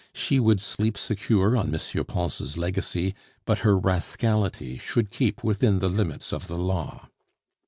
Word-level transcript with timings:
She 0.15 0.39
would 0.39 0.59
sleep 0.61 0.97
secure 0.97 1.55
on 1.55 1.71
M. 1.75 2.05
Pons' 2.05 2.57
legacy, 2.57 3.13
but 3.45 3.59
her 3.59 3.77
rascality 3.77 4.79
should 4.79 5.11
keep 5.11 5.43
within 5.43 5.77
the 5.77 5.89
limits 5.89 6.33
of 6.33 6.47
the 6.47 6.57
law. 6.57 7.07